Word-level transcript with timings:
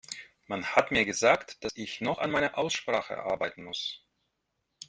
Man 0.47 0.65
hat 0.65 0.89
mir 0.89 1.05
gesagt, 1.05 1.63
dass 1.63 1.73
ich 1.77 2.01
noch 2.01 2.17
an 2.17 2.31
meiner 2.31 2.57
Aussprache 2.57 3.19
arbeiten 3.19 3.65
muss. 3.65 4.03